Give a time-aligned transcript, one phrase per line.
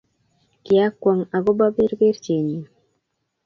[0.63, 2.63] kiagwok ako bo berberchenyin